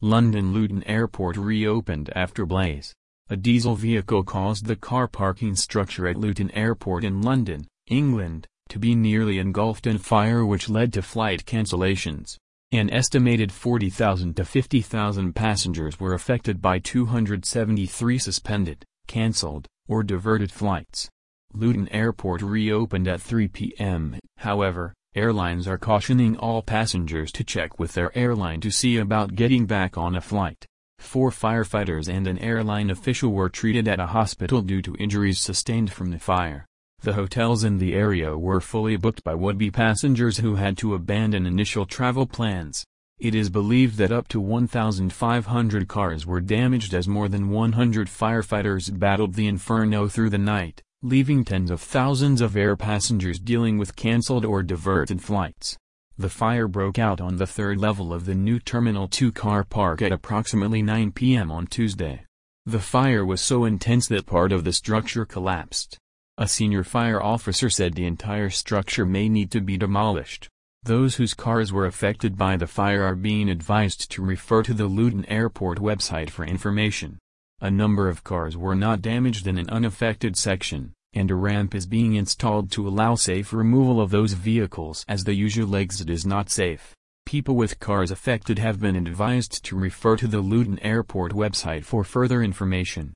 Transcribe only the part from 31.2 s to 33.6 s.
firefighters and an airline official were